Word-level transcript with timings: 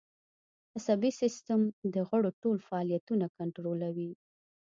عصبي 0.75 1.11
سیستم 1.21 1.61
د 1.93 1.95
غړو 2.09 2.29
ټول 2.41 2.57
فعالیتونه 2.67 3.25
کنترولوي 3.37 4.11